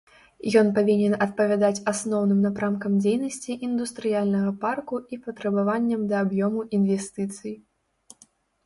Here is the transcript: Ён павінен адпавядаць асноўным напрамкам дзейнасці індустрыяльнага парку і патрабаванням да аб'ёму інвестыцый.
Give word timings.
Ён 0.59 0.69
павінен 0.77 1.13
адпавядаць 1.25 1.83
асноўным 1.91 2.39
напрамкам 2.47 2.95
дзейнасці 3.03 3.59
індустрыяльнага 3.69 4.55
парку 4.65 4.95
і 5.15 5.21
патрабаванням 5.29 6.01
да 6.15 6.25
аб'ёму 6.27 6.61
інвестыцый. 6.81 7.55